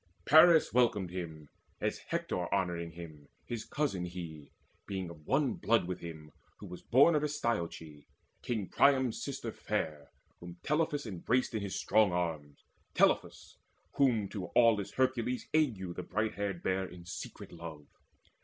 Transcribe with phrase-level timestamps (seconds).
[0.25, 1.47] Paris welcomed him,
[1.79, 4.49] As Hector honouring him, his cousin he,
[4.87, 8.07] Being of one blood with him, who was born Of Astyoche,
[8.41, 10.09] King Priam's sister fair
[10.39, 12.63] Whom Telephus embraced in his strong arms,
[12.95, 13.57] Telephus,
[13.97, 17.85] whom to aweless Hercules Auge the bright haired bare in secret love.